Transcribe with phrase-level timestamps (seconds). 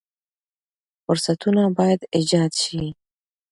[1.05, 2.83] فرصتونه باید ایجاد شي.